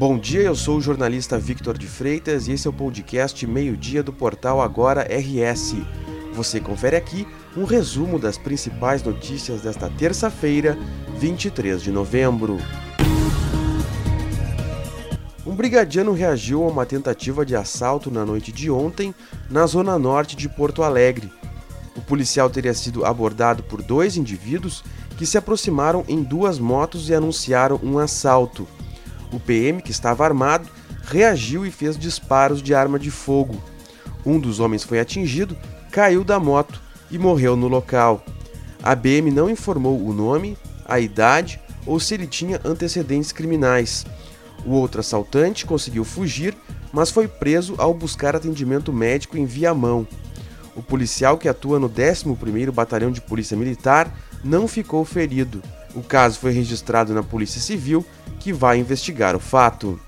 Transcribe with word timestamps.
Bom 0.00 0.18
dia, 0.18 0.40
eu 0.40 0.56
sou 0.56 0.78
o 0.78 0.80
jornalista 0.80 1.38
Victor 1.38 1.76
de 1.76 1.86
Freitas 1.86 2.48
e 2.48 2.52
esse 2.52 2.66
é 2.66 2.70
o 2.70 2.72
podcast 2.72 3.46
Meio-Dia 3.46 4.02
do 4.02 4.14
portal 4.14 4.62
Agora 4.62 5.02
RS. 5.02 5.74
Você 6.32 6.58
confere 6.58 6.96
aqui 6.96 7.28
um 7.54 7.64
resumo 7.64 8.18
das 8.18 8.38
principais 8.38 9.02
notícias 9.02 9.60
desta 9.60 9.90
terça-feira, 9.90 10.74
23 11.18 11.82
de 11.82 11.92
novembro. 11.92 12.56
Um 15.44 15.54
brigadiano 15.54 16.14
reagiu 16.14 16.64
a 16.64 16.68
uma 16.68 16.86
tentativa 16.86 17.44
de 17.44 17.54
assalto 17.54 18.10
na 18.10 18.24
noite 18.24 18.50
de 18.50 18.70
ontem 18.70 19.14
na 19.50 19.66
zona 19.66 19.98
norte 19.98 20.34
de 20.34 20.48
Porto 20.48 20.82
Alegre. 20.82 21.30
O 21.94 22.00
policial 22.00 22.48
teria 22.48 22.72
sido 22.72 23.04
abordado 23.04 23.62
por 23.64 23.82
dois 23.82 24.16
indivíduos 24.16 24.82
que 25.18 25.26
se 25.26 25.36
aproximaram 25.36 26.06
em 26.08 26.22
duas 26.22 26.58
motos 26.58 27.10
e 27.10 27.14
anunciaram 27.14 27.78
um 27.82 27.98
assalto. 27.98 28.66
O 29.32 29.38
PM, 29.38 29.80
que 29.80 29.90
estava 29.90 30.24
armado, 30.24 30.68
reagiu 31.04 31.64
e 31.64 31.70
fez 31.70 31.98
disparos 31.98 32.62
de 32.62 32.74
arma 32.74 32.98
de 32.98 33.10
fogo. 33.10 33.62
Um 34.24 34.38
dos 34.38 34.60
homens 34.60 34.82
foi 34.82 35.00
atingido, 35.00 35.56
caiu 35.90 36.24
da 36.24 36.38
moto 36.38 36.80
e 37.10 37.18
morreu 37.18 37.56
no 37.56 37.68
local. 37.68 38.24
A 38.82 38.94
BM 38.94 39.30
não 39.30 39.50
informou 39.50 40.00
o 40.04 40.12
nome, 40.12 40.56
a 40.84 40.98
idade 40.98 41.60
ou 41.86 41.98
se 41.98 42.14
ele 42.14 42.26
tinha 42.26 42.60
antecedentes 42.64 43.32
criminais. 43.32 44.04
O 44.64 44.72
outro 44.72 45.00
assaltante 45.00 45.64
conseguiu 45.64 46.04
fugir, 46.04 46.56
mas 46.92 47.10
foi 47.10 47.26
preso 47.26 47.74
ao 47.78 47.94
buscar 47.94 48.36
atendimento 48.36 48.92
médico 48.92 49.38
em 49.38 49.46
Viamão. 49.46 50.06
O 50.76 50.82
policial 50.82 51.38
que 51.38 51.48
atua 51.48 51.78
no 51.78 51.88
11º 51.88 52.70
Batalhão 52.70 53.10
de 53.10 53.20
Polícia 53.20 53.56
Militar 53.56 54.14
não 54.44 54.68
ficou 54.68 55.04
ferido. 55.04 55.62
O 55.94 56.02
caso 56.02 56.38
foi 56.38 56.52
registrado 56.52 57.12
na 57.12 57.22
Polícia 57.22 57.60
Civil, 57.60 58.04
que 58.38 58.52
vai 58.52 58.78
investigar 58.78 59.34
o 59.34 59.40
fato. 59.40 60.00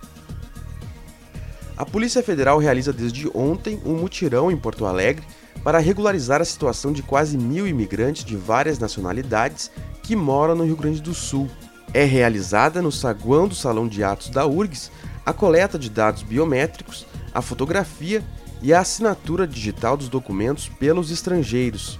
A 1.77 1.85
Polícia 1.85 2.23
Federal 2.23 2.59
realiza 2.59 2.93
desde 2.93 3.29
ontem 3.35 3.81
um 3.85 3.95
mutirão 3.95 4.51
em 4.51 4.57
Porto 4.57 4.87
Alegre 4.87 5.27
para 5.65 5.79
regularizar 5.79 6.41
a 6.41 6.45
situação 6.45 6.93
de 6.93 7.03
quase 7.03 7.37
mil 7.37 7.67
imigrantes 7.67 8.25
de 8.25 8.37
várias 8.37 8.79
nacionalidades 8.79 9.71
que 10.03 10.15
moram 10.15 10.55
no 10.55 10.65
Rio 10.65 10.77
Grande 10.77 11.01
do 11.01 11.15
Sul. 11.15 11.49
É 11.95 12.05
realizada 12.05 12.81
no 12.81 12.93
saguão 12.93 13.49
do 13.49 13.55
Salão 13.55 13.87
de 13.89 14.03
Atos 14.03 14.31
da 14.31 14.47
URGS 14.47 14.91
a 15.25 15.33
coleta 15.33 15.79
de 15.79 15.89
dados 15.89 16.23
biométricos, 16.23 17.07
a 17.33 17.41
fotografia 17.41 18.23
e 18.61 18.73
a 18.73 18.81
assinatura 18.81 19.47
digital 19.47 19.97
dos 19.97 20.09
documentos 20.09 20.69
pelos 20.69 21.11
estrangeiros. 21.11 21.99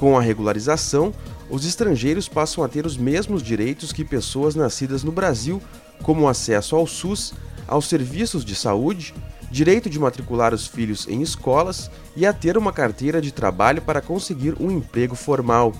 Com 0.00 0.16
a 0.16 0.22
regularização, 0.22 1.12
os 1.50 1.66
estrangeiros 1.66 2.26
passam 2.26 2.64
a 2.64 2.68
ter 2.68 2.86
os 2.86 2.96
mesmos 2.96 3.42
direitos 3.42 3.92
que 3.92 4.02
pessoas 4.02 4.54
nascidas 4.54 5.04
no 5.04 5.12
Brasil, 5.12 5.60
como 6.02 6.26
acesso 6.26 6.74
ao 6.74 6.86
SUS, 6.86 7.34
aos 7.68 7.86
serviços 7.86 8.42
de 8.42 8.54
saúde, 8.54 9.12
direito 9.50 9.90
de 9.90 9.98
matricular 9.98 10.54
os 10.54 10.66
filhos 10.66 11.06
em 11.06 11.20
escolas 11.20 11.90
e 12.16 12.24
a 12.24 12.32
ter 12.32 12.56
uma 12.56 12.72
carteira 12.72 13.20
de 13.20 13.30
trabalho 13.30 13.82
para 13.82 14.00
conseguir 14.00 14.56
um 14.58 14.70
emprego 14.70 15.14
formal. 15.14 15.74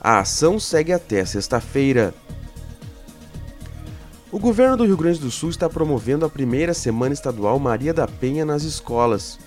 A 0.00 0.20
ação 0.20 0.60
segue 0.60 0.92
até 0.92 1.24
sexta-feira. 1.24 2.14
O 4.30 4.38
governo 4.38 4.76
do 4.76 4.86
Rio 4.86 4.96
Grande 4.96 5.18
do 5.18 5.30
Sul 5.32 5.50
está 5.50 5.68
promovendo 5.68 6.24
a 6.24 6.30
primeira 6.30 6.72
Semana 6.72 7.14
Estadual 7.14 7.58
Maria 7.58 7.92
da 7.92 8.06
Penha 8.06 8.44
nas 8.44 8.62
escolas. 8.62 9.40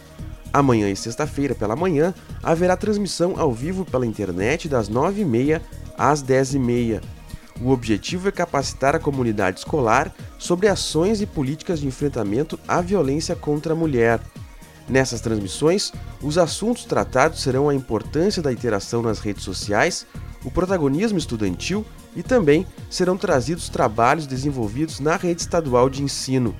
Amanhã 0.51 0.89
e 0.89 0.95
sexta-feira 0.95 1.53
pela 1.53 1.75
manhã 1.75 2.13
haverá 2.41 2.75
transmissão 2.75 3.35
ao 3.37 3.53
vivo 3.53 3.85
pela 3.85 4.05
internet 4.05 4.67
das 4.67 4.89
9h30 4.89 5.61
às 5.97 6.23
10h30. 6.23 7.01
O 7.61 7.71
objetivo 7.71 8.29
é 8.29 8.31
capacitar 8.31 8.95
a 8.95 8.99
comunidade 8.99 9.59
escolar 9.59 10.13
sobre 10.37 10.67
ações 10.67 11.21
e 11.21 11.25
políticas 11.25 11.79
de 11.79 11.87
enfrentamento 11.87 12.57
à 12.67 12.81
violência 12.81 13.35
contra 13.35 13.73
a 13.73 13.75
mulher. 13.75 14.19
Nessas 14.87 15.21
transmissões, 15.21 15.91
os 16.21 16.37
assuntos 16.37 16.85
tratados 16.85 17.41
serão 17.41 17.69
a 17.69 17.75
importância 17.75 18.41
da 18.41 18.51
interação 18.51 19.01
nas 19.03 19.19
redes 19.19 19.43
sociais, 19.43 20.07
o 20.43 20.49
protagonismo 20.49 21.17
estudantil 21.17 21.85
e 22.15 22.23
também 22.23 22.65
serão 22.89 23.17
trazidos 23.17 23.69
trabalhos 23.69 24.25
desenvolvidos 24.25 24.99
na 24.99 25.15
rede 25.15 25.41
estadual 25.41 25.89
de 25.89 26.01
ensino. 26.01 26.55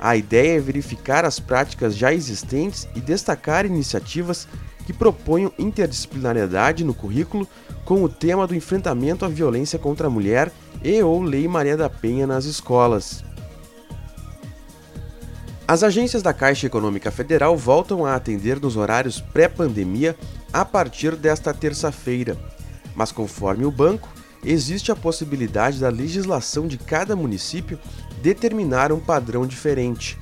A 0.00 0.16
ideia 0.16 0.56
é 0.56 0.60
verificar 0.60 1.26
as 1.26 1.38
práticas 1.38 1.94
já 1.94 2.10
existentes 2.10 2.88
e 2.94 3.00
destacar 3.00 3.66
iniciativas 3.66 4.48
que 4.86 4.94
proponham 4.94 5.52
interdisciplinariedade 5.58 6.82
no 6.84 6.94
currículo 6.94 7.46
com 7.84 8.02
o 8.02 8.08
tema 8.08 8.46
do 8.46 8.54
enfrentamento 8.54 9.26
à 9.26 9.28
violência 9.28 9.78
contra 9.78 10.06
a 10.06 10.10
mulher 10.10 10.50
e 10.82 11.02
ou 11.02 11.22
Lei 11.22 11.46
Maria 11.46 11.76
da 11.76 11.90
Penha 11.90 12.26
nas 12.26 12.46
escolas. 12.46 13.22
As 15.68 15.82
agências 15.82 16.22
da 16.22 16.32
Caixa 16.32 16.66
Econômica 16.66 17.10
Federal 17.10 17.56
voltam 17.56 18.04
a 18.04 18.14
atender 18.14 18.58
nos 18.58 18.76
horários 18.76 19.20
pré-pandemia 19.20 20.16
a 20.50 20.64
partir 20.64 21.14
desta 21.14 21.52
terça-feira. 21.52 22.36
Mas 22.94 23.12
conforme 23.12 23.64
o 23.66 23.70
banco, 23.70 24.08
existe 24.42 24.90
a 24.90 24.96
possibilidade 24.96 25.78
da 25.78 25.90
legislação 25.90 26.66
de 26.66 26.78
cada 26.78 27.14
município 27.14 27.78
determinar 28.22 28.92
um 28.92 29.00
padrão 29.00 29.46
diferente. 29.46 30.18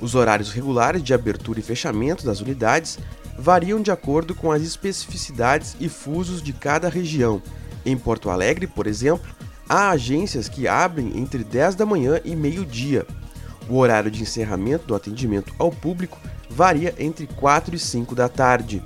Os 0.00 0.14
horários 0.14 0.52
regulares 0.52 1.02
de 1.02 1.12
abertura 1.12 1.58
e 1.58 1.62
fechamento 1.62 2.24
das 2.24 2.40
unidades 2.40 2.98
variam 3.38 3.80
de 3.80 3.90
acordo 3.90 4.34
com 4.34 4.50
as 4.50 4.62
especificidades 4.62 5.76
e 5.80 5.88
fusos 5.88 6.42
de 6.42 6.52
cada 6.52 6.88
região. 6.88 7.42
Em 7.84 7.96
Porto 7.96 8.30
Alegre, 8.30 8.66
por 8.66 8.86
exemplo, 8.86 9.28
há 9.68 9.90
agências 9.90 10.48
que 10.48 10.66
abrem 10.66 11.16
entre 11.18 11.44
10 11.44 11.74
da 11.74 11.86
manhã 11.86 12.20
e 12.24 12.34
meio-dia. 12.34 13.06
O 13.68 13.76
horário 13.76 14.10
de 14.10 14.22
encerramento 14.22 14.86
do 14.86 14.94
atendimento 14.94 15.52
ao 15.58 15.70
público 15.70 16.18
varia 16.50 16.94
entre 16.98 17.26
4 17.26 17.74
e 17.74 17.78
5 17.78 18.14
da 18.14 18.28
tarde. 18.28 18.82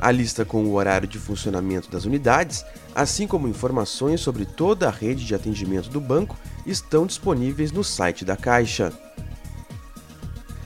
A 0.00 0.10
lista 0.10 0.44
com 0.44 0.64
o 0.64 0.74
horário 0.74 1.08
de 1.08 1.18
funcionamento 1.18 1.90
das 1.90 2.04
unidades, 2.04 2.64
assim 2.94 3.26
como 3.26 3.48
informações 3.48 4.20
sobre 4.20 4.44
toda 4.44 4.88
a 4.88 4.90
rede 4.90 5.24
de 5.24 5.34
atendimento 5.34 5.88
do 5.88 6.00
banco, 6.00 6.36
estão 6.66 7.06
disponíveis 7.06 7.72
no 7.72 7.84
site 7.84 8.24
da 8.24 8.36
Caixa. 8.36 8.92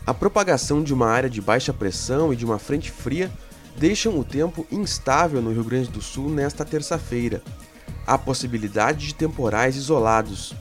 A 0.07 0.15
propagação 0.15 0.83
de 0.83 0.95
uma 0.95 1.07
área 1.07 1.29
de 1.29 1.41
baixa 1.41 1.73
pressão 1.73 2.33
e 2.33 2.37
de 2.37 2.45
uma 2.45 2.59
frente 2.59 2.91
fria 2.91 3.31
deixam 3.77 4.19
o 4.19 4.25
tempo 4.25 4.67
instável 4.71 5.43
no 5.43 5.53
Rio 5.53 5.65
Grande 5.65 5.91
do 5.91 6.01
Sul 6.01 6.31
nesta 6.31 6.65
terça-feira. 6.65 7.43
Há 8.07 8.17
possibilidade 8.17 9.09
de 9.09 9.15
temporais 9.15 9.77
isolados. 9.77 10.55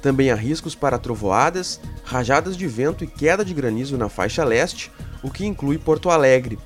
Também 0.00 0.30
há 0.30 0.34
riscos 0.34 0.74
para 0.74 0.98
trovoadas, 0.98 1.80
rajadas 2.02 2.56
de 2.56 2.66
vento 2.66 3.04
e 3.04 3.06
queda 3.06 3.44
de 3.44 3.52
granizo 3.52 3.98
na 3.98 4.08
faixa 4.08 4.42
leste, 4.44 4.90
o 5.22 5.30
que 5.30 5.44
inclui 5.44 5.76
Porto 5.76 6.08
Alegre. 6.08 6.58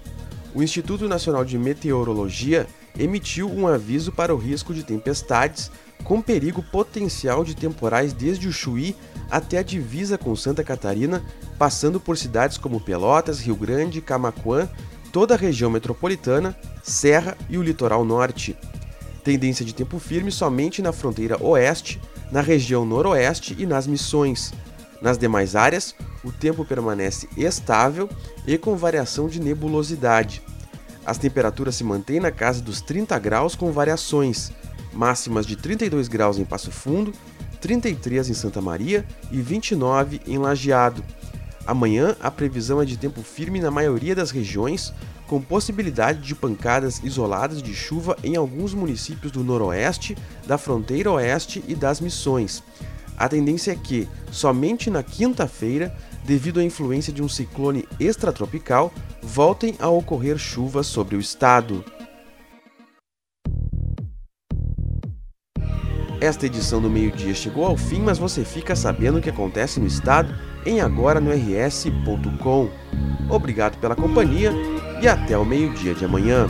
O 0.54 0.62
Instituto 0.62 1.08
Nacional 1.08 1.44
de 1.44 1.58
Meteorologia 1.58 2.66
emitiu 2.98 3.50
um 3.50 3.66
aviso 3.66 4.12
para 4.12 4.34
o 4.34 4.38
risco 4.38 4.72
de 4.74 4.84
tempestades 4.84 5.70
com 6.04 6.20
perigo 6.20 6.62
potencial 6.62 7.44
de 7.44 7.54
temporais 7.54 8.12
desde 8.12 8.48
o 8.48 8.52
Chuí 8.52 8.96
até 9.30 9.58
a 9.58 9.62
divisa 9.62 10.18
com 10.18 10.36
Santa 10.36 10.62
Catarina, 10.62 11.22
passando 11.58 11.98
por 11.98 12.18
cidades 12.18 12.58
como 12.58 12.80
Pelotas, 12.80 13.40
Rio 13.40 13.56
Grande, 13.56 14.00
Camaquã, 14.00 14.68
toda 15.12 15.34
a 15.34 15.38
região 15.38 15.70
metropolitana, 15.70 16.56
Serra 16.82 17.36
e 17.48 17.56
o 17.56 17.62
litoral 17.62 18.04
norte. 18.04 18.56
Tendência 19.22 19.64
de 19.64 19.74
tempo 19.74 19.98
firme 19.98 20.32
somente 20.32 20.82
na 20.82 20.92
fronteira 20.92 21.42
oeste, 21.42 22.00
na 22.30 22.40
região 22.40 22.84
noroeste 22.84 23.54
e 23.58 23.64
nas 23.64 23.86
missões. 23.86 24.52
Nas 25.00 25.16
demais 25.16 25.54
áreas, 25.54 25.94
o 26.24 26.32
tempo 26.32 26.64
permanece 26.64 27.28
estável 27.36 28.08
e 28.46 28.58
com 28.58 28.76
variação 28.76 29.28
de 29.28 29.40
nebulosidade. 29.40 30.42
As 31.04 31.18
temperaturas 31.18 31.74
se 31.74 31.84
mantêm 31.84 32.20
na 32.20 32.30
casa 32.30 32.62
dos 32.62 32.80
30 32.80 33.18
graus 33.18 33.54
com 33.54 33.72
variações, 33.72 34.52
máximas 34.92 35.46
de 35.46 35.56
32 35.56 36.08
graus 36.08 36.38
em 36.38 36.44
Passo 36.44 36.70
Fundo, 36.70 37.12
33 37.60 38.30
em 38.30 38.34
Santa 38.34 38.60
Maria 38.60 39.06
e 39.30 39.40
29 39.40 40.20
em 40.26 40.38
Lajeado. 40.38 41.02
Amanhã 41.66 42.16
a 42.20 42.30
previsão 42.30 42.82
é 42.82 42.84
de 42.84 42.96
tempo 42.96 43.22
firme 43.22 43.60
na 43.60 43.70
maioria 43.70 44.14
das 44.14 44.30
regiões, 44.30 44.92
com 45.26 45.40
possibilidade 45.40 46.20
de 46.20 46.34
pancadas 46.34 47.00
isoladas 47.02 47.62
de 47.62 47.74
chuva 47.74 48.16
em 48.22 48.36
alguns 48.36 48.74
municípios 48.74 49.32
do 49.32 49.44
Noroeste, 49.44 50.16
da 50.46 50.58
fronteira 50.58 51.10
oeste 51.12 51.62
e 51.66 51.74
das 51.74 52.00
Missões. 52.00 52.62
A 53.16 53.28
tendência 53.28 53.70
é 53.70 53.76
que, 53.76 54.08
somente 54.30 54.90
na 54.90 55.02
quinta-feira, 55.02 55.94
devido 56.24 56.60
à 56.60 56.64
influência 56.64 57.12
de 57.12 57.22
um 57.22 57.28
ciclone 57.28 57.88
extratropical, 58.00 58.92
voltem 59.22 59.76
a 59.78 59.88
ocorrer 59.88 60.36
chuvas 60.36 60.86
sobre 60.86 61.14
o 61.14 61.20
estado. 61.20 61.84
Esta 66.22 66.46
edição 66.46 66.80
do 66.80 66.88
meio-dia 66.88 67.34
chegou 67.34 67.66
ao 67.66 67.76
fim, 67.76 67.98
mas 67.98 68.16
você 68.16 68.44
fica 68.44 68.76
sabendo 68.76 69.18
o 69.18 69.20
que 69.20 69.28
acontece 69.28 69.80
no 69.80 69.88
estado 69.88 70.32
em 70.64 70.80
agora 70.80 71.20
no 71.20 71.32
rs.com. 71.32 72.70
Obrigado 73.28 73.76
pela 73.78 73.96
companhia 73.96 74.52
e 75.02 75.08
até 75.08 75.36
o 75.36 75.44
meio-dia 75.44 75.94
de 75.94 76.04
amanhã. 76.04 76.46